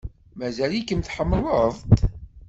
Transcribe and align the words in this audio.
Mazal-ikem 0.37 1.01
tḥemmleḍ-t? 1.01 1.79